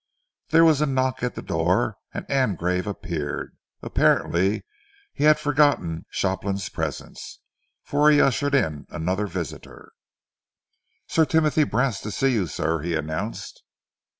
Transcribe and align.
There 0.47 0.65
was 0.65 0.81
a 0.81 0.87
knock 0.87 1.21
at 1.21 1.35
the 1.35 1.43
door 1.43 1.99
and 2.11 2.27
Angrave 2.27 2.87
appeared. 2.87 3.55
Apparently 3.83 4.63
he 5.13 5.25
had 5.25 5.37
forgotten 5.39 6.07
Shopland's 6.09 6.69
presence, 6.69 7.39
for 7.83 8.09
he 8.09 8.19
ushered 8.19 8.55
in 8.55 8.87
another 8.89 9.27
visitor. 9.27 9.91
"Sir 11.05 11.25
Timothy 11.25 11.65
Brast 11.65 12.01
to 12.01 12.09
see 12.09 12.33
you, 12.33 12.47
sir," 12.47 12.81
he 12.81 12.95
announced. 12.95 13.61